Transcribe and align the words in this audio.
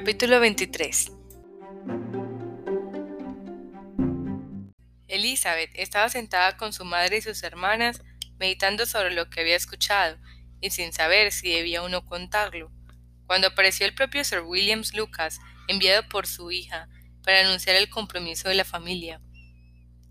Capítulo 0.00 0.38
23 0.38 1.10
Elizabeth 5.08 5.70
estaba 5.74 6.08
sentada 6.08 6.56
con 6.56 6.72
su 6.72 6.84
madre 6.84 7.16
y 7.16 7.20
sus 7.20 7.42
hermanas, 7.42 8.04
meditando 8.38 8.86
sobre 8.86 9.10
lo 9.12 9.28
que 9.28 9.40
había 9.40 9.56
escuchado, 9.56 10.16
y 10.60 10.70
sin 10.70 10.92
saber 10.92 11.32
si 11.32 11.50
debía 11.50 11.82
o 11.82 11.88
no 11.88 12.04
contarlo, 12.06 12.70
cuando 13.26 13.48
apareció 13.48 13.86
el 13.86 13.94
propio 13.96 14.22
Sir 14.22 14.42
Williams 14.42 14.94
Lucas, 14.94 15.40
enviado 15.66 16.08
por 16.08 16.28
su 16.28 16.52
hija, 16.52 16.88
para 17.24 17.40
anunciar 17.40 17.74
el 17.74 17.90
compromiso 17.90 18.48
de 18.48 18.54
la 18.54 18.64
familia. 18.64 19.20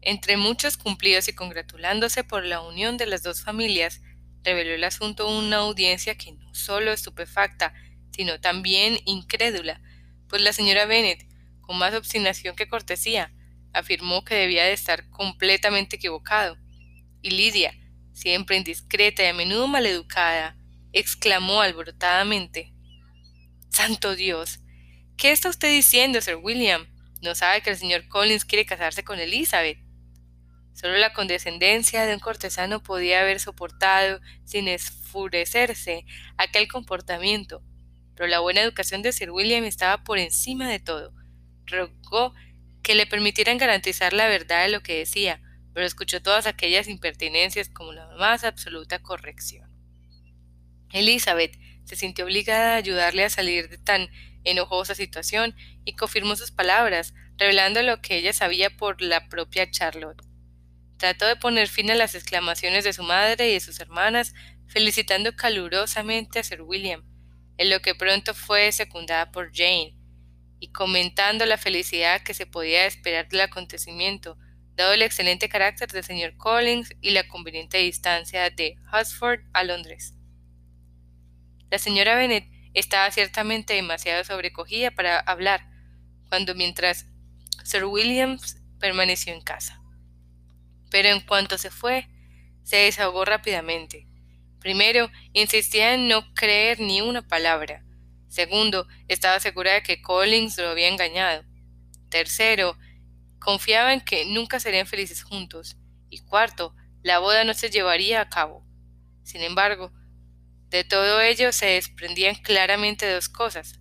Entre 0.01 0.35
muchos 0.35 0.75
cumplidos 0.75 1.29
y 1.29 1.33
congratulándose 1.33 2.25
por 2.25 2.43
la 2.43 2.59
unión 2.59 2.97
de 2.97 3.05
las 3.05 3.23
dos 3.23 3.41
familias, 3.41 4.01
reveló 4.43 4.73
el 4.73 4.83
asunto 4.83 5.29
una 5.29 5.59
audiencia 5.59 6.17
que 6.17 6.33
no 6.33 6.53
solo 6.53 6.91
estupefacta, 6.91 7.73
sino 8.17 8.41
también 8.41 8.99
incrédula, 9.05 9.79
pues 10.27 10.41
la 10.41 10.51
señora 10.51 10.87
Bennet, 10.87 11.25
con 11.61 11.77
más 11.77 11.93
obstinación 11.93 12.55
que 12.55 12.67
cortesía, 12.67 13.31
afirmó 13.73 14.25
que 14.25 14.33
debía 14.33 14.65
de 14.65 14.73
estar 14.73 15.07
completamente 15.11 15.97
equivocado, 15.97 16.57
y 17.21 17.29
Lidia, 17.29 17.73
siempre 18.13 18.57
indiscreta 18.57 19.23
y 19.23 19.27
a 19.27 19.33
menudo 19.33 19.67
maleducada, 19.67 20.57
exclamó 20.93 21.61
alborotadamente 21.61 22.73
Santo 23.69 24.15
Dios. 24.15 24.61
¿Qué 25.15 25.31
está 25.31 25.49
usted 25.49 25.69
diciendo, 25.69 26.19
Sir 26.19 26.37
William? 26.41 26.87
¿No 27.21 27.35
sabe 27.35 27.61
que 27.61 27.69
el 27.69 27.77
señor 27.77 28.07
Collins 28.07 28.45
quiere 28.45 28.65
casarse 28.65 29.03
con 29.03 29.19
Elizabeth? 29.19 29.77
Solo 30.73 30.97
la 30.97 31.13
condescendencia 31.13 32.05
de 32.05 32.13
un 32.15 32.19
cortesano 32.19 32.81
podía 32.81 33.21
haber 33.21 33.39
soportado, 33.39 34.19
sin 34.45 34.67
esfurecerse, 34.67 36.05
aquel 36.37 36.67
comportamiento. 36.67 37.63
Pero 38.17 38.27
la 38.27 38.39
buena 38.39 38.61
educación 38.61 39.03
de 39.03 39.13
Sir 39.13 39.29
William 39.29 39.63
estaba 39.63 40.03
por 40.03 40.17
encima 40.17 40.67
de 40.67 40.79
todo. 40.79 41.13
Rogó 41.67 42.33
que 42.81 42.95
le 42.95 43.05
permitieran 43.05 43.59
garantizar 43.59 44.11
la 44.11 44.27
verdad 44.27 44.63
de 44.63 44.71
lo 44.71 44.81
que 44.81 44.97
decía, 44.97 45.39
pero 45.73 45.85
escuchó 45.85 46.21
todas 46.21 46.47
aquellas 46.47 46.87
impertinencias 46.87 47.69
como 47.69 47.93
la 47.93 48.07
más 48.17 48.43
absoluta 48.43 48.99
corrección. 49.03 49.69
Elizabeth 50.91 51.59
se 51.83 51.95
sintió 51.95 52.25
obligada 52.25 52.73
a 52.73 52.77
ayudarle 52.77 53.23
a 53.23 53.29
salir 53.29 53.69
de 53.69 53.77
tan 53.77 54.09
enojosa 54.43 54.95
situación 54.95 55.55
y 55.85 55.95
confirmó 55.95 56.35
sus 56.35 56.51
palabras, 56.51 57.13
revelando 57.37 57.83
lo 57.83 58.01
que 58.01 58.17
ella 58.17 58.33
sabía 58.33 58.75
por 58.75 59.01
la 59.01 59.29
propia 59.29 59.69
Charlotte. 59.69 60.23
Trató 60.97 61.27
de 61.27 61.35
poner 61.35 61.67
fin 61.67 61.91
a 61.91 61.95
las 61.95 62.15
exclamaciones 62.15 62.83
de 62.83 62.93
su 62.93 63.03
madre 63.03 63.49
y 63.49 63.53
de 63.53 63.59
sus 63.59 63.79
hermanas, 63.79 64.33
felicitando 64.67 65.35
calurosamente 65.35 66.39
a 66.39 66.43
Sir 66.43 66.63
William, 66.63 67.03
en 67.57 67.69
lo 67.69 67.81
que 67.81 67.95
pronto 67.95 68.33
fue 68.33 68.71
secundada 68.71 69.31
por 69.31 69.51
Jane, 69.53 69.95
y 70.59 70.71
comentando 70.71 71.45
la 71.45 71.57
felicidad 71.57 72.21
que 72.21 72.33
se 72.33 72.45
podía 72.45 72.85
esperar 72.85 73.27
del 73.29 73.41
acontecimiento, 73.41 74.37
dado 74.75 74.93
el 74.93 75.01
excelente 75.01 75.49
carácter 75.49 75.91
del 75.91 76.03
señor 76.03 76.35
Collins 76.37 76.93
y 77.01 77.11
la 77.11 77.27
conveniente 77.27 77.77
distancia 77.77 78.49
de 78.49 78.75
Hunsford 78.91 79.41
a 79.53 79.63
Londres. 79.63 80.13
La 81.69 81.79
señora 81.79 82.15
Bennet 82.15 82.49
estaba 82.73 83.11
ciertamente 83.11 83.73
demasiado 83.73 84.23
sobrecogida 84.23 84.91
para 84.91 85.19
hablar, 85.19 85.67
cuando 86.29 86.55
mientras 86.55 87.05
Sir 87.63 87.85
Williams 87.85 88.57
permaneció 88.79 89.33
en 89.33 89.41
casa 89.41 89.81
pero 90.89 91.09
en 91.09 91.21
cuanto 91.21 91.57
se 91.57 91.69
fue, 91.69 92.07
se 92.63 92.77
desahogó 92.77 93.25
rápidamente. 93.25 94.07
Primero, 94.67 95.09
insistía 95.31 95.93
en 95.93 96.09
no 96.09 96.33
creer 96.33 96.81
ni 96.81 96.99
una 96.99 97.25
palabra. 97.25 97.85
Segundo, 98.27 98.85
estaba 99.07 99.39
segura 99.39 99.71
de 99.71 99.81
que 99.81 100.01
Collins 100.01 100.57
lo 100.57 100.67
había 100.67 100.89
engañado. 100.89 101.45
Tercero, 102.09 102.77
confiaba 103.39 103.93
en 103.93 104.01
que 104.01 104.25
nunca 104.25 104.59
serían 104.59 104.85
felices 104.85 105.23
juntos. 105.23 105.77
Y 106.09 106.19
cuarto, 106.25 106.75
la 107.01 107.19
boda 107.19 107.45
no 107.45 107.53
se 107.53 107.69
llevaría 107.69 108.19
a 108.19 108.27
cabo. 108.27 108.67
Sin 109.23 109.41
embargo, 109.41 109.93
de 110.67 110.83
todo 110.83 111.21
ello 111.21 111.53
se 111.53 111.67
desprendían 111.67 112.35
claramente 112.35 113.09
dos 113.09 113.29
cosas, 113.29 113.79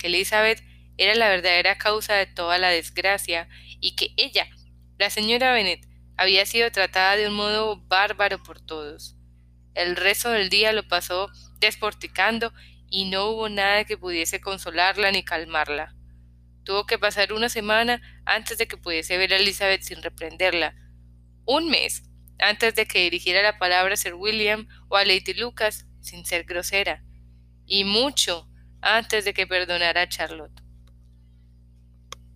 que 0.00 0.08
Elizabeth 0.08 0.64
era 0.96 1.14
la 1.14 1.28
verdadera 1.28 1.78
causa 1.78 2.14
de 2.14 2.26
toda 2.26 2.58
la 2.58 2.70
desgracia 2.70 3.48
y 3.78 3.94
que 3.94 4.14
ella, 4.16 4.48
la 4.98 5.10
señora 5.10 5.52
Bennet, 5.52 5.86
había 6.16 6.44
sido 6.44 6.72
tratada 6.72 7.14
de 7.14 7.28
un 7.28 7.34
modo 7.34 7.86
bárbaro 7.86 8.42
por 8.42 8.60
todos. 8.60 9.14
El 9.78 9.94
resto 9.94 10.32
del 10.32 10.48
día 10.48 10.72
lo 10.72 10.88
pasó 10.88 11.30
desporticando 11.60 12.52
y 12.90 13.04
no 13.04 13.26
hubo 13.26 13.48
nada 13.48 13.84
que 13.84 13.96
pudiese 13.96 14.40
consolarla 14.40 15.12
ni 15.12 15.22
calmarla. 15.22 15.94
Tuvo 16.64 16.84
que 16.84 16.98
pasar 16.98 17.32
una 17.32 17.48
semana 17.48 18.02
antes 18.24 18.58
de 18.58 18.66
que 18.66 18.76
pudiese 18.76 19.16
ver 19.18 19.32
a 19.32 19.36
Elizabeth 19.36 19.82
sin 19.82 20.02
reprenderla. 20.02 20.74
Un 21.44 21.70
mes 21.70 22.02
antes 22.40 22.74
de 22.74 22.86
que 22.86 23.04
dirigiera 23.04 23.40
la 23.40 23.56
palabra 23.60 23.94
a 23.94 23.96
Sir 23.96 24.14
William 24.14 24.66
o 24.88 24.96
a 24.96 25.04
Lady 25.04 25.34
Lucas 25.34 25.86
sin 26.00 26.26
ser 26.26 26.42
grosera. 26.42 27.04
Y 27.64 27.84
mucho 27.84 28.50
antes 28.80 29.24
de 29.24 29.32
que 29.32 29.46
perdonara 29.46 30.02
a 30.02 30.08
Charlotte. 30.08 30.60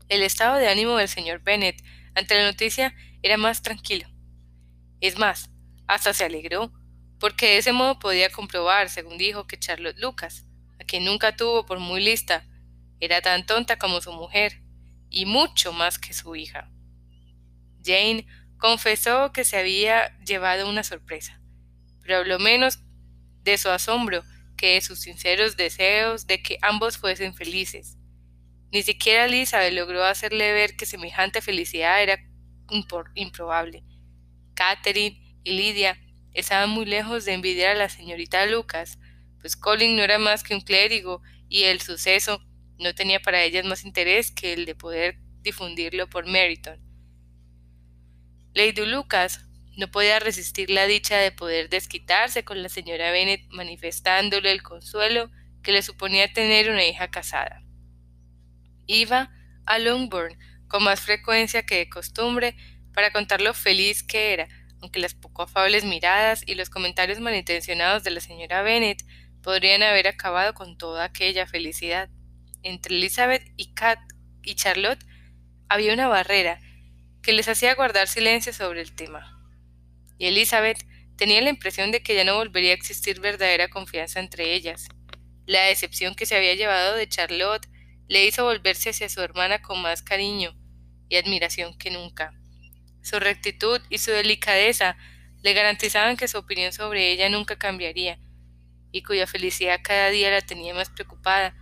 El 0.08 0.22
estado 0.22 0.58
de 0.58 0.69
ánimo 0.69 0.97
del 0.97 1.08
señor 1.08 1.42
Bennet 1.42 1.82
ante 2.14 2.36
la 2.36 2.44
noticia 2.44 2.94
era 3.20 3.36
más 3.36 3.62
tranquilo. 3.62 4.06
Es 5.00 5.19
más, 5.19 5.50
hasta 5.88 6.14
se 6.14 6.25
alegró, 6.25 6.72
porque 7.22 7.46
de 7.46 7.58
ese 7.58 7.70
modo 7.72 8.00
podía 8.00 8.30
comprobar, 8.30 8.90
según 8.90 9.16
dijo, 9.16 9.46
que 9.46 9.56
Charlotte 9.56 9.96
Lucas, 9.96 10.44
a 10.80 10.84
quien 10.84 11.04
nunca 11.04 11.36
tuvo 11.36 11.64
por 11.64 11.78
muy 11.78 12.02
lista, 12.02 12.44
era 12.98 13.22
tan 13.22 13.46
tonta 13.46 13.78
como 13.78 14.00
su 14.00 14.12
mujer, 14.12 14.60
y 15.08 15.24
mucho 15.24 15.72
más 15.72 16.00
que 16.00 16.14
su 16.14 16.34
hija. 16.34 16.68
Jane 17.80 18.26
confesó 18.58 19.30
que 19.30 19.44
se 19.44 19.56
había 19.56 20.18
llevado 20.18 20.68
una 20.68 20.82
sorpresa, 20.82 21.40
pero 22.00 22.16
habló 22.16 22.40
menos 22.40 22.80
de 23.44 23.56
su 23.56 23.68
asombro 23.68 24.24
que 24.56 24.74
de 24.74 24.80
sus 24.80 24.98
sinceros 24.98 25.56
deseos 25.56 26.26
de 26.26 26.42
que 26.42 26.58
ambos 26.60 26.98
fuesen 26.98 27.34
felices. 27.34 27.98
Ni 28.72 28.82
siquiera 28.82 29.26
Elizabeth 29.26 29.74
logró 29.74 30.02
hacerle 30.02 30.52
ver 30.52 30.74
que 30.74 30.86
semejante 30.86 31.40
felicidad 31.40 32.02
era 32.02 32.18
improbable. 33.14 33.84
Catherine 34.56 35.38
y 35.44 35.52
Lidia 35.52 35.96
estaban 36.34 36.70
muy 36.70 36.87
lejos 36.87 37.25
de 37.25 37.34
envidiar 37.34 37.72
a 37.72 37.78
la 37.78 37.88
señorita 37.88 38.47
Lucas, 38.47 38.98
pues 39.41 39.56
Colin 39.56 39.97
no 39.97 40.03
era 40.03 40.19
más 40.19 40.43
que 40.43 40.54
un 40.54 40.60
clérigo 40.60 41.22
y 41.48 41.65
el 41.65 41.81
suceso 41.81 42.43
no 42.78 42.94
tenía 42.94 43.20
para 43.20 43.43
ellas 43.43 43.65
más 43.65 43.84
interés 43.84 44.31
que 44.31 44.53
el 44.53 44.65
de 44.65 44.75
poder 44.75 45.19
difundirlo 45.43 46.09
por 46.09 46.26
Meryton. 46.26 46.81
Lady 48.54 48.87
Lucas 48.87 49.47
no 49.76 49.91
podía 49.91 50.19
resistir 50.19 50.70
la 50.70 50.87
dicha 50.87 51.16
de 51.16 51.32
poder 51.32 51.69
desquitarse 51.69 52.44
con 52.44 52.62
la 52.62 52.69
señora 52.69 53.10
Bennet 53.10 53.47
manifestándole 53.50 54.53
el 54.53 54.62
consuelo 54.62 55.31
que 55.62 55.72
le 55.72 55.82
suponía 55.82 56.32
tener 56.32 56.70
una 56.70 56.84
hija 56.84 57.10
casada. 57.10 57.62
Iba 58.87 59.31
a 59.64 59.78
Longbourn 59.78 60.37
con 60.69 60.84
más 60.84 61.00
frecuencia 61.00 61.64
que 61.64 61.78
de 61.78 61.88
costumbre 61.88 62.56
para 62.93 63.12
contar 63.12 63.41
lo 63.41 63.54
feliz 63.54 64.03
que 64.03 64.32
era, 64.32 64.49
aunque 64.82 65.00
las 65.00 65.15
poco 65.15 65.43
afables 65.43 65.84
miradas 65.84 66.43
y 66.44 66.56
los 66.56 66.69
comentarios 66.69 67.20
malintencionados 67.20 68.03
de 68.03 68.10
la 68.10 68.20
señora 68.20 68.62
Bennet 68.62 69.04
podrían 69.41 69.82
haber 69.82 70.09
acabado 70.09 70.54
con 70.54 70.76
toda 70.76 71.04
aquella 71.04 71.47
felicidad. 71.47 72.10
Entre 72.62 72.97
Elizabeth 72.97 73.44
y 73.56 73.72
Kat 73.75 74.00
y 74.43 74.56
Charlotte 74.56 75.04
había 75.69 75.94
una 75.94 76.09
barrera 76.09 76.60
que 77.22 77.32
les 77.32 77.48
hacía 77.48 77.75
guardar 77.76 78.09
silencio 78.09 78.53
sobre 78.53 78.81
el 78.81 78.93
tema. 78.93 79.41
Y 80.19 80.26
Elizabeth 80.26 80.84
tenía 81.16 81.41
la 81.41 81.50
impresión 81.50 81.93
de 81.93 82.03
que 82.03 82.14
ya 82.16 82.25
no 82.25 82.37
volvería 82.37 82.72
a 82.72 82.75
existir 82.75 83.20
verdadera 83.20 83.69
confianza 83.69 84.19
entre 84.19 84.52
ellas. 84.52 84.88
La 85.46 85.62
decepción 85.62 86.14
que 86.14 86.26
se 86.26 86.37
había 86.37 86.55
llevado 86.55 86.96
de 86.96 87.08
Charlotte 87.08 87.69
le 88.08 88.26
hizo 88.26 88.44
volverse 88.44 88.90
hacia 88.90 89.08
su 89.08 89.20
hermana 89.20 89.62
con 89.62 89.81
más 89.81 90.02
cariño, 90.02 90.56
y 91.08 91.17
admiración 91.17 91.76
que 91.78 91.90
nunca. 91.90 92.35
Su 93.02 93.19
rectitud 93.19 93.81
y 93.88 93.99
su 93.99 94.10
delicadeza 94.10 94.96
le 95.43 95.52
garantizaban 95.52 96.16
que 96.16 96.28
su 96.28 96.38
opinión 96.38 96.72
sobre 96.72 97.10
ella 97.10 97.28
nunca 97.28 97.56
cambiaría, 97.56 98.19
y 98.93 99.02
cuya 99.02 99.26
felicidad 99.26 99.81
cada 99.82 100.10
día 100.10 100.31
la 100.31 100.40
tenía 100.40 100.72
más 100.72 100.88
preocupada, 100.90 101.54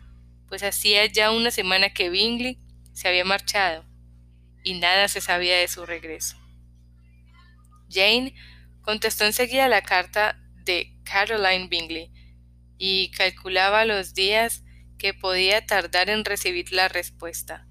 pues 0.49 0.63
hacía 0.63 1.07
ya 1.07 1.31
una 1.31 1.51
semana 1.51 1.91
que 1.91 2.11
Bingley 2.11 2.59
se 2.93 3.09
había 3.09 3.25
marchado, 3.25 3.87
y 4.63 4.75
nada 4.75 5.09
se 5.09 5.21
sabía 5.21 5.57
de 5.57 5.69
su 5.69 5.87
regreso. 5.87 6.37
Jane 7.89 8.35
contestó 8.83 9.25
enseguida 9.25 9.69
la 9.69 9.83
carta 9.83 10.39
de 10.65 10.95
Caroline 11.05 11.69
Bingley, 11.69 12.13
y 12.77 13.11
calculaba 13.11 13.85
los 13.85 14.15
días 14.15 14.63
que 14.99 15.15
podía 15.15 15.67
tardar 15.67 16.11
en 16.11 16.25
recibir 16.25 16.73
la 16.73 16.89
respuesta. 16.89 17.67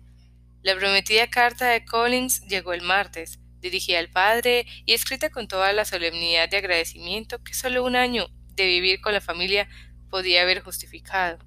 La 0.61 0.75
prometida 0.75 1.29
carta 1.29 1.67
de 1.69 1.85
Collins 1.85 2.41
llegó 2.41 2.73
el 2.73 2.81
martes, 2.81 3.38
dirigida 3.61 3.99
al 3.99 4.09
padre 4.09 4.65
y 4.85 4.93
escrita 4.93 5.29
con 5.29 5.47
toda 5.47 5.73
la 5.73 5.85
solemnidad 5.85 6.49
de 6.49 6.57
agradecimiento 6.57 7.43
que 7.43 7.53
solo 7.53 7.83
un 7.83 7.95
año 7.95 8.27
de 8.55 8.65
vivir 8.65 9.01
con 9.01 9.13
la 9.13 9.21
familia 9.21 9.69
podía 10.09 10.41
haber 10.41 10.61
justificado. 10.61 11.39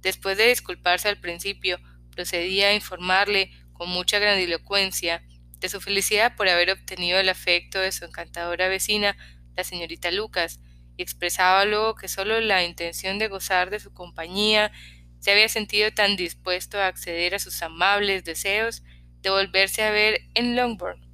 Después 0.00 0.36
de 0.36 0.48
disculparse 0.48 1.08
al 1.08 1.18
principio, 1.18 1.78
procedía 2.10 2.68
a 2.68 2.74
informarle 2.74 3.50
con 3.72 3.88
mucha 3.88 4.18
grandilocuencia 4.18 5.22
de 5.58 5.68
su 5.68 5.80
felicidad 5.80 6.36
por 6.36 6.48
haber 6.48 6.70
obtenido 6.70 7.18
el 7.18 7.28
afecto 7.28 7.78
de 7.78 7.92
su 7.92 8.04
encantadora 8.04 8.68
vecina, 8.68 9.16
la 9.56 9.64
señorita 9.64 10.10
Lucas, 10.10 10.60
y 10.96 11.02
expresaba 11.02 11.64
luego 11.64 11.94
que 11.94 12.08
solo 12.08 12.40
la 12.40 12.64
intención 12.64 13.18
de 13.18 13.28
gozar 13.28 13.70
de 13.70 13.80
su 13.80 13.92
compañía 13.92 14.72
se 15.20 15.32
había 15.32 15.48
sentido 15.48 15.90
tan 15.92 16.16
dispuesto 16.16 16.78
a 16.78 16.86
acceder 16.86 17.34
a 17.34 17.38
sus 17.38 17.62
amables 17.62 18.24
deseos 18.24 18.82
de 19.22 19.30
volverse 19.30 19.82
a 19.82 19.90
ver 19.90 20.20
en 20.34 20.56
Longbourn, 20.56 21.05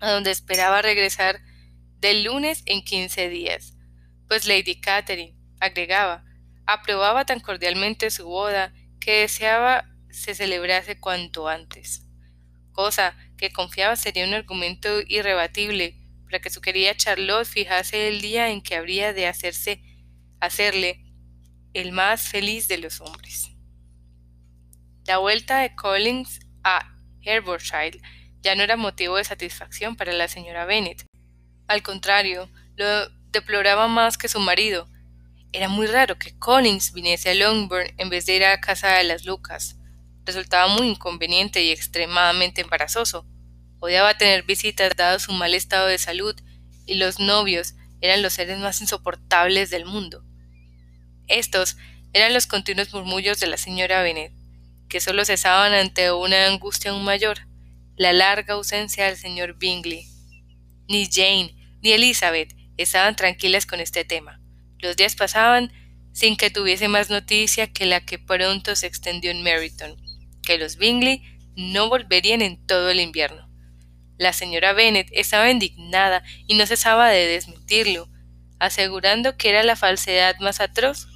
a 0.00 0.10
donde 0.10 0.30
esperaba 0.30 0.82
regresar 0.82 1.40
del 2.00 2.24
lunes 2.24 2.62
en 2.66 2.82
quince 2.82 3.28
días, 3.28 3.74
pues 4.28 4.46
Lady 4.46 4.80
Catherine, 4.80 5.36
agregaba, 5.60 6.24
aprobaba 6.66 7.24
tan 7.24 7.40
cordialmente 7.40 8.10
su 8.10 8.26
boda 8.26 8.72
que 9.00 9.20
deseaba 9.20 9.88
se 10.10 10.34
celebrase 10.34 10.98
cuanto 10.98 11.48
antes, 11.48 12.06
cosa 12.72 13.16
que 13.36 13.52
confiaba 13.52 13.96
sería 13.96 14.26
un 14.26 14.34
argumento 14.34 15.00
irrebatible 15.06 15.96
para 16.24 16.40
que 16.40 16.50
su 16.50 16.60
querida 16.60 16.96
Charlotte 16.96 17.46
fijase 17.46 18.08
el 18.08 18.20
día 18.20 18.50
en 18.50 18.62
que 18.62 18.76
habría 18.76 19.12
de 19.12 19.26
hacerse 19.26 19.82
hacerle 20.40 21.02
el 21.72 21.92
más 21.92 22.28
feliz 22.28 22.68
de 22.68 22.78
los 22.78 23.00
hombres. 23.00 23.50
La 25.06 25.18
vuelta 25.18 25.60
de 25.60 25.74
Collins 25.74 26.40
a 26.64 26.96
Hertfordshire 27.22 28.00
ya 28.46 28.54
no 28.54 28.62
era 28.62 28.76
motivo 28.76 29.16
de 29.16 29.24
satisfacción 29.24 29.96
para 29.96 30.12
la 30.12 30.28
señora 30.28 30.66
Bennet. 30.66 31.04
Al 31.66 31.82
contrario, 31.82 32.48
lo 32.76 33.08
deploraba 33.32 33.88
más 33.88 34.16
que 34.16 34.28
su 34.28 34.38
marido. 34.38 34.88
Era 35.52 35.68
muy 35.68 35.88
raro 35.88 36.16
que 36.16 36.38
Collins 36.38 36.92
viniese 36.92 37.30
a 37.30 37.34
Longbourn 37.34 37.88
en 37.98 38.08
vez 38.08 38.24
de 38.24 38.36
ir 38.36 38.44
a 38.44 38.60
casa 38.60 38.92
de 38.92 39.02
las 39.02 39.24
Lucas. 39.24 39.74
Resultaba 40.24 40.68
muy 40.68 40.86
inconveniente 40.86 41.64
y 41.64 41.72
extremadamente 41.72 42.60
embarazoso. 42.60 43.26
Odiaba 43.80 44.16
tener 44.16 44.44
visitas 44.44 44.94
dado 44.94 45.18
su 45.18 45.32
mal 45.32 45.52
estado 45.52 45.88
de 45.88 45.98
salud, 45.98 46.36
y 46.86 46.94
los 46.94 47.18
novios 47.18 47.74
eran 48.00 48.22
los 48.22 48.34
seres 48.34 48.60
más 48.60 48.80
insoportables 48.80 49.70
del 49.70 49.86
mundo. 49.86 50.22
Estos 51.26 51.76
eran 52.12 52.32
los 52.32 52.46
continuos 52.46 52.94
murmullos 52.94 53.40
de 53.40 53.48
la 53.48 53.56
señora 53.56 54.02
Bennet, 54.02 54.32
que 54.88 55.00
solo 55.00 55.24
cesaban 55.24 55.72
ante 55.74 56.12
una 56.12 56.46
angustia 56.46 56.92
aún 56.92 57.04
mayor, 57.04 57.45
la 57.96 58.12
larga 58.12 58.54
ausencia 58.54 59.06
del 59.06 59.16
señor 59.16 59.58
Bingley. 59.58 60.06
Ni 60.88 61.06
Jane 61.06 61.54
ni 61.82 61.92
Elizabeth 61.92 62.54
estaban 62.76 63.16
tranquilas 63.16 63.66
con 63.66 63.80
este 63.80 64.04
tema. 64.04 64.40
Los 64.78 64.96
días 64.96 65.16
pasaban 65.16 65.72
sin 66.12 66.36
que 66.36 66.50
tuviese 66.50 66.88
más 66.88 67.10
noticia 67.10 67.72
que 67.72 67.86
la 67.86 68.00
que 68.00 68.18
pronto 68.18 68.76
se 68.76 68.86
extendió 68.86 69.30
en 69.30 69.42
Meryton, 69.42 69.96
que 70.42 70.58
los 70.58 70.76
Bingley 70.76 71.22
no 71.56 71.88
volverían 71.88 72.42
en 72.42 72.66
todo 72.66 72.90
el 72.90 73.00
invierno. 73.00 73.50
La 74.18 74.32
señora 74.32 74.72
Bennet 74.72 75.08
estaba 75.12 75.50
indignada 75.50 76.22
y 76.46 76.54
no 76.54 76.66
cesaba 76.66 77.08
de 77.08 77.26
desmentirlo, 77.26 78.08
asegurando 78.58 79.36
que 79.36 79.50
era 79.50 79.62
la 79.62 79.76
falsedad 79.76 80.38
más 80.40 80.60
atroz 80.60 81.06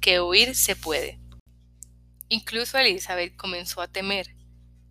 que 0.00 0.20
huir 0.20 0.54
se 0.54 0.76
puede. 0.76 1.20
Incluso 2.28 2.78
Elizabeth 2.78 3.36
comenzó 3.36 3.80
a 3.80 3.88
temer, 3.88 4.35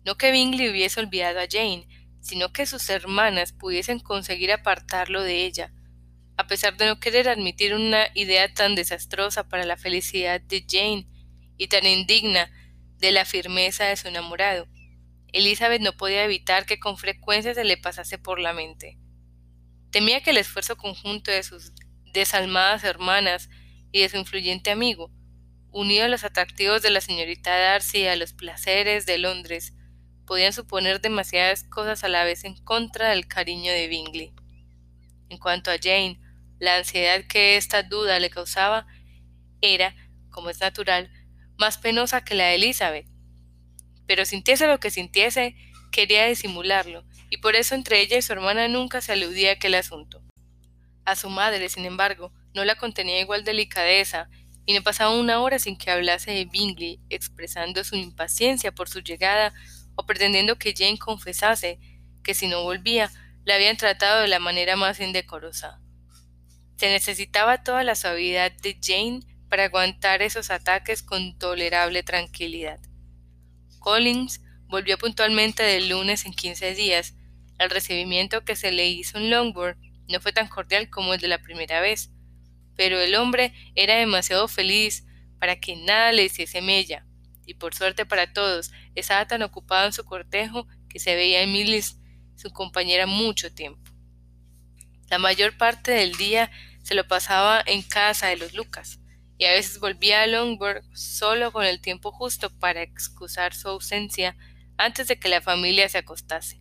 no 0.06 0.16
que 0.16 0.30
Bingley 0.30 0.70
hubiese 0.70 1.00
olvidado 1.00 1.40
a 1.40 1.48
Jane, 1.50 1.88
sino 2.20 2.52
que 2.52 2.64
sus 2.64 2.88
hermanas 2.90 3.52
pudiesen 3.52 3.98
conseguir 3.98 4.52
apartarlo 4.52 5.20
de 5.20 5.44
ella, 5.44 5.72
a 6.36 6.46
pesar 6.46 6.76
de 6.76 6.86
no 6.86 7.00
querer 7.00 7.28
admitir 7.28 7.74
una 7.74 8.06
idea 8.14 8.54
tan 8.54 8.76
desastrosa 8.76 9.48
para 9.48 9.64
la 9.64 9.76
felicidad 9.76 10.40
de 10.40 10.64
Jane 10.68 11.08
y 11.58 11.66
tan 11.66 11.84
indigna 11.86 12.48
de 12.98 13.10
la 13.10 13.24
firmeza 13.24 13.86
de 13.86 13.96
su 13.96 14.06
enamorado. 14.06 14.68
Elizabeth 15.32 15.82
no 15.82 15.96
podía 15.96 16.24
evitar 16.24 16.66
que 16.66 16.78
con 16.78 16.98
frecuencia 16.98 17.52
se 17.52 17.64
le 17.64 17.76
pasase 17.76 18.16
por 18.16 18.38
la 18.38 18.52
mente. 18.52 19.00
Temía 19.90 20.22
que 20.22 20.30
el 20.30 20.38
esfuerzo 20.38 20.76
conjunto 20.76 21.32
de 21.32 21.42
sus 21.42 21.72
desalmadas 22.12 22.84
hermanas 22.84 23.50
y 23.90 24.02
de 24.02 24.08
su 24.08 24.18
influyente 24.18 24.70
amigo, 24.70 25.10
unido 25.72 26.04
a 26.04 26.08
los 26.08 26.22
atractivos 26.22 26.80
de 26.82 26.90
la 26.90 27.00
señorita 27.00 27.58
Darcy 27.58 28.02
y 28.02 28.06
a 28.06 28.14
los 28.14 28.34
placeres 28.34 29.04
de 29.04 29.18
Londres, 29.18 29.72
podían 30.26 30.52
suponer 30.52 31.00
demasiadas 31.00 31.64
cosas 31.64 32.04
a 32.04 32.08
la 32.08 32.24
vez 32.24 32.44
en 32.44 32.56
contra 32.56 33.10
del 33.10 33.26
cariño 33.26 33.72
de 33.72 33.88
Bingley. 33.88 34.32
En 35.28 35.38
cuanto 35.38 35.70
a 35.70 35.78
Jane, 35.80 36.20
la 36.58 36.76
ansiedad 36.76 37.24
que 37.28 37.56
esta 37.56 37.82
duda 37.82 38.18
le 38.18 38.30
causaba 38.30 38.86
era, 39.60 39.94
como 40.30 40.50
es 40.50 40.60
natural, 40.60 41.10
más 41.58 41.78
penosa 41.78 42.24
que 42.24 42.34
la 42.34 42.46
de 42.46 42.56
Elizabeth. 42.56 43.06
Pero 44.06 44.24
sintiese 44.24 44.66
lo 44.66 44.78
que 44.78 44.90
sintiese, 44.90 45.56
quería 45.90 46.26
disimularlo, 46.26 47.04
y 47.30 47.38
por 47.38 47.56
eso 47.56 47.74
entre 47.74 48.00
ella 48.00 48.18
y 48.18 48.22
su 48.22 48.32
hermana 48.32 48.68
nunca 48.68 49.00
se 49.00 49.12
aludía 49.12 49.50
a 49.50 49.52
aquel 49.54 49.74
asunto. 49.74 50.22
A 51.04 51.16
su 51.16 51.30
madre, 51.30 51.68
sin 51.68 51.84
embargo, 51.84 52.32
no 52.54 52.64
la 52.64 52.76
contenía 52.76 53.20
igual 53.20 53.44
delicadeza, 53.44 54.28
y 54.66 54.74
no 54.74 54.82
pasaba 54.82 55.16
una 55.16 55.40
hora 55.40 55.58
sin 55.58 55.78
que 55.78 55.90
hablase 55.90 56.32
de 56.32 56.44
Bingley, 56.44 57.00
expresando 57.08 57.84
su 57.84 57.94
impaciencia 57.94 58.72
por 58.72 58.88
su 58.88 59.00
llegada 59.00 59.54
o 59.96 60.06
pretendiendo 60.06 60.58
que 60.58 60.74
Jane 60.76 60.98
confesase 60.98 61.80
que 62.22 62.34
si 62.34 62.46
no 62.46 62.62
volvía, 62.62 63.10
la 63.44 63.54
habían 63.54 63.76
tratado 63.76 64.22
de 64.22 64.28
la 64.28 64.38
manera 64.38 64.76
más 64.76 65.00
indecorosa. 65.00 65.80
Se 66.76 66.88
necesitaba 66.88 67.62
toda 67.62 67.84
la 67.84 67.94
suavidad 67.94 68.52
de 68.52 68.78
Jane 68.82 69.20
para 69.48 69.64
aguantar 69.64 70.22
esos 70.22 70.50
ataques 70.50 71.02
con 71.02 71.38
tolerable 71.38 72.02
tranquilidad. 72.02 72.80
Collins 73.78 74.40
volvió 74.68 74.98
puntualmente 74.98 75.62
del 75.62 75.88
lunes 75.88 76.26
en 76.26 76.32
quince 76.32 76.74
días. 76.74 77.14
El 77.58 77.70
recibimiento 77.70 78.44
que 78.44 78.56
se 78.56 78.72
le 78.72 78.88
hizo 78.88 79.18
en 79.18 79.30
Longbourn 79.30 79.78
no 80.08 80.20
fue 80.20 80.32
tan 80.32 80.48
cordial 80.48 80.90
como 80.90 81.14
el 81.14 81.20
de 81.20 81.28
la 81.28 81.38
primera 81.38 81.80
vez, 81.80 82.10
pero 82.76 83.00
el 83.00 83.14
hombre 83.14 83.52
era 83.74 83.94
demasiado 83.94 84.48
feliz 84.48 85.06
para 85.38 85.56
que 85.58 85.76
nada 85.76 86.12
le 86.12 86.24
hiciese 86.24 86.60
mella, 86.60 87.06
y 87.46 87.54
por 87.54 87.74
suerte 87.74 88.04
para 88.04 88.32
todos, 88.32 88.72
estaba 88.94 89.26
tan 89.26 89.42
ocupado 89.42 89.86
en 89.86 89.92
su 89.92 90.04
cortejo 90.04 90.66
que 90.88 90.98
se 90.98 91.14
veía 91.14 91.42
en 91.42 91.52
Millis, 91.52 91.98
su 92.34 92.50
compañera, 92.50 93.06
mucho 93.06 93.54
tiempo. 93.54 93.90
La 95.08 95.18
mayor 95.18 95.56
parte 95.56 95.92
del 95.92 96.12
día 96.16 96.50
se 96.82 96.94
lo 96.94 97.06
pasaba 97.06 97.62
en 97.64 97.82
casa 97.82 98.26
de 98.26 98.36
los 98.36 98.52
Lucas, 98.54 99.00
y 99.38 99.44
a 99.44 99.52
veces 99.52 99.80
volvía 99.80 100.22
a 100.22 100.26
Longbourn 100.26 100.82
solo 100.94 101.52
con 101.52 101.64
el 101.64 101.80
tiempo 101.80 102.10
justo 102.10 102.50
para 102.58 102.82
excusar 102.82 103.54
su 103.54 103.68
ausencia 103.68 104.36
antes 104.76 105.08
de 105.08 105.18
que 105.18 105.28
la 105.28 105.40
familia 105.40 105.88
se 105.88 105.98
acostase. 105.98 106.60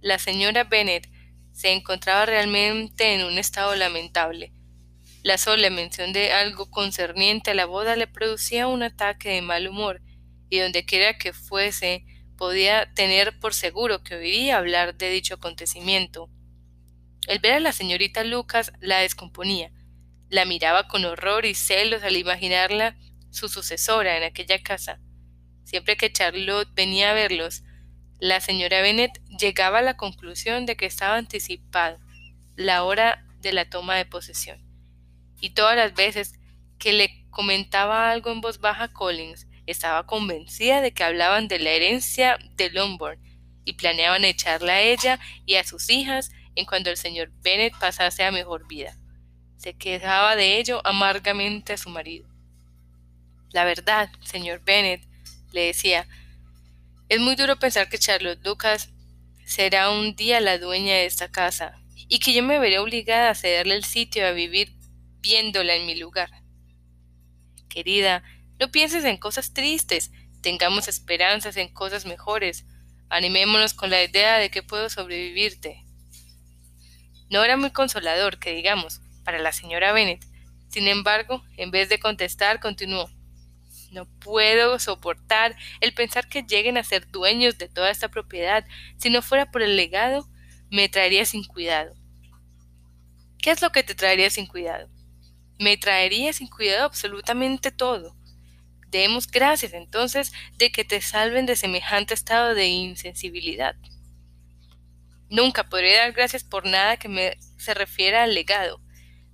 La 0.00 0.18
señora 0.18 0.64
Bennet 0.64 1.10
se 1.52 1.72
encontraba 1.72 2.26
realmente 2.26 3.14
en 3.14 3.26
un 3.26 3.36
estado 3.36 3.74
lamentable, 3.76 4.52
la 5.22 5.36
sola 5.36 5.68
mención 5.68 6.12
de 6.12 6.32
algo 6.32 6.70
concerniente 6.70 7.50
a 7.50 7.54
la 7.54 7.66
boda 7.66 7.94
le 7.96 8.06
producía 8.06 8.66
un 8.66 8.82
ataque 8.82 9.30
de 9.30 9.42
mal 9.42 9.68
humor, 9.68 10.00
y 10.48 10.58
donde 10.58 10.84
quiera 10.84 11.18
que 11.18 11.32
fuese 11.32 12.04
podía 12.36 12.92
tener 12.94 13.38
por 13.38 13.52
seguro 13.52 14.02
que 14.02 14.14
oiría 14.14 14.56
hablar 14.56 14.96
de 14.96 15.10
dicho 15.10 15.34
acontecimiento. 15.34 16.30
El 17.26 17.38
ver 17.38 17.52
a 17.52 17.60
la 17.60 17.72
señorita 17.72 18.24
Lucas 18.24 18.72
la 18.80 19.00
descomponía, 19.00 19.70
la 20.30 20.46
miraba 20.46 20.88
con 20.88 21.04
horror 21.04 21.44
y 21.44 21.54
celos 21.54 22.02
al 22.02 22.16
imaginarla 22.16 22.96
su 23.30 23.48
sucesora 23.48 24.16
en 24.16 24.22
aquella 24.22 24.62
casa. 24.62 25.00
Siempre 25.64 25.96
que 25.96 26.12
Charlotte 26.12 26.70
venía 26.74 27.10
a 27.10 27.14
verlos, 27.14 27.62
la 28.18 28.40
señora 28.40 28.80
Bennet 28.80 29.20
llegaba 29.38 29.80
a 29.80 29.82
la 29.82 29.96
conclusión 29.96 30.66
de 30.66 30.76
que 30.76 30.86
estaba 30.86 31.16
anticipada 31.16 32.00
la 32.56 32.84
hora 32.84 33.26
de 33.40 33.52
la 33.52 33.68
toma 33.68 33.96
de 33.96 34.06
posesión 34.06 34.69
y 35.40 35.50
todas 35.50 35.76
las 35.76 35.94
veces 35.94 36.34
que 36.78 36.92
le 36.92 37.26
comentaba 37.30 38.10
algo 38.10 38.30
en 38.30 38.40
voz 38.40 38.58
baja 38.58 38.92
Collins, 38.92 39.46
estaba 39.66 40.06
convencida 40.06 40.80
de 40.80 40.92
que 40.92 41.04
hablaban 41.04 41.48
de 41.48 41.58
la 41.58 41.70
herencia 41.70 42.38
de 42.56 42.70
Lombard 42.70 43.18
y 43.64 43.74
planeaban 43.74 44.24
echarla 44.24 44.74
a 44.74 44.80
ella 44.80 45.20
y 45.46 45.54
a 45.54 45.64
sus 45.64 45.90
hijas 45.90 46.32
en 46.56 46.66
cuanto 46.66 46.90
el 46.90 46.96
señor 46.96 47.30
Bennet 47.42 47.72
pasase 47.78 48.24
a 48.24 48.32
mejor 48.32 48.66
vida. 48.66 48.96
Se 49.58 49.74
quejaba 49.74 50.36
de 50.36 50.58
ello 50.58 50.80
amargamente 50.84 51.74
a 51.74 51.76
su 51.76 51.90
marido. 51.90 52.28
La 53.52 53.64
verdad, 53.64 54.10
señor 54.24 54.62
Bennet, 54.64 55.02
le 55.52 55.66
decía, 55.66 56.06
es 57.08 57.20
muy 57.20 57.36
duro 57.36 57.58
pensar 57.58 57.88
que 57.88 57.98
Charlotte 57.98 58.44
Lucas 58.44 58.90
será 59.44 59.90
un 59.90 60.14
día 60.14 60.40
la 60.40 60.58
dueña 60.58 60.94
de 60.94 61.06
esta 61.06 61.30
casa 61.30 61.80
y 62.08 62.20
que 62.20 62.32
yo 62.32 62.42
me 62.42 62.58
veré 62.58 62.78
obligada 62.78 63.30
a 63.30 63.34
cederle 63.34 63.74
el 63.74 63.84
sitio 63.84 64.26
a 64.26 64.32
vivir 64.32 64.79
viéndola 65.20 65.74
en 65.74 65.86
mi 65.86 65.94
lugar. 65.96 66.30
Querida, 67.68 68.22
no 68.58 68.70
pienses 68.70 69.04
en 69.04 69.16
cosas 69.16 69.52
tristes, 69.54 70.10
tengamos 70.42 70.88
esperanzas 70.88 71.56
en 71.56 71.72
cosas 71.72 72.04
mejores, 72.04 72.66
animémonos 73.08 73.74
con 73.74 73.90
la 73.90 74.02
idea 74.02 74.38
de 74.38 74.50
que 74.50 74.62
puedo 74.62 74.88
sobrevivirte. 74.90 75.84
No 77.30 77.44
era 77.44 77.56
muy 77.56 77.70
consolador, 77.70 78.38
que 78.38 78.52
digamos, 78.52 79.00
para 79.24 79.38
la 79.38 79.52
señora 79.52 79.92
Bennet. 79.92 80.24
Sin 80.68 80.88
embargo, 80.88 81.44
en 81.56 81.70
vez 81.70 81.88
de 81.88 81.98
contestar, 81.98 82.60
continuó. 82.60 83.10
No 83.92 84.06
puedo 84.06 84.78
soportar 84.78 85.56
el 85.80 85.94
pensar 85.94 86.28
que 86.28 86.42
lleguen 86.42 86.76
a 86.76 86.84
ser 86.84 87.10
dueños 87.10 87.58
de 87.58 87.68
toda 87.68 87.90
esta 87.90 88.08
propiedad. 88.08 88.64
Si 88.96 89.10
no 89.10 89.22
fuera 89.22 89.50
por 89.50 89.62
el 89.62 89.76
legado, 89.76 90.28
me 90.70 90.88
traería 90.88 91.24
sin 91.24 91.44
cuidado. 91.44 91.94
¿Qué 93.38 93.50
es 93.50 93.62
lo 93.62 93.70
que 93.70 93.82
te 93.82 93.94
traería 93.94 94.30
sin 94.30 94.46
cuidado? 94.46 94.88
Me 95.60 95.76
traería 95.76 96.32
sin 96.32 96.48
cuidado 96.48 96.86
absolutamente 96.86 97.70
todo. 97.70 98.16
Demos 98.88 99.30
gracias 99.30 99.74
entonces 99.74 100.32
de 100.56 100.72
que 100.72 100.86
te 100.86 101.02
salven 101.02 101.44
de 101.44 101.54
semejante 101.54 102.14
estado 102.14 102.54
de 102.54 102.68
insensibilidad. 102.68 103.76
Nunca 105.28 105.68
podré 105.68 105.96
dar 105.96 106.12
gracias 106.12 106.44
por 106.44 106.64
nada 106.64 106.96
que 106.96 107.10
me 107.10 107.36
se 107.58 107.74
refiera 107.74 108.22
al 108.22 108.32
legado. 108.32 108.80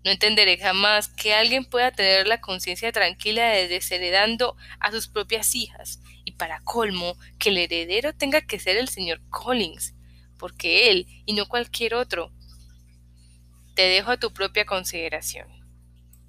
No 0.04 0.10
entenderé 0.10 0.58
jamás 0.58 1.06
que 1.06 1.32
alguien 1.32 1.64
pueda 1.64 1.92
tener 1.92 2.26
la 2.26 2.40
conciencia 2.40 2.90
tranquila 2.90 3.46
de 3.50 3.68
desheredando 3.68 4.56
a 4.80 4.90
sus 4.90 5.06
propias 5.06 5.54
hijas, 5.54 6.00
y 6.24 6.32
para 6.32 6.60
colmo, 6.64 7.16
que 7.38 7.50
el 7.50 7.58
heredero 7.58 8.16
tenga 8.16 8.40
que 8.40 8.58
ser 8.58 8.78
el 8.78 8.88
señor 8.88 9.22
Collins, 9.30 9.94
porque 10.38 10.90
él, 10.90 11.06
y 11.24 11.34
no 11.34 11.46
cualquier 11.46 11.94
otro. 11.94 12.32
Te 13.76 13.82
dejo 13.82 14.10
a 14.10 14.16
tu 14.18 14.32
propia 14.32 14.64
consideración. 14.64 15.55